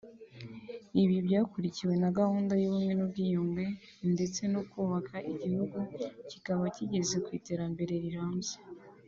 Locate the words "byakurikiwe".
1.27-1.93